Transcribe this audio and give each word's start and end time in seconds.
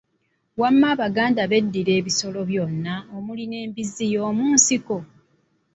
Wamma 0.61 0.87
Abaganda 0.95 1.41
b'eddira 1.49 1.91
ebisolo 1.99 2.39
byonna 2.49 2.93
omuli 3.17 3.43
n'embizzi 3.47 4.05
y'omunsiko? 4.13 4.97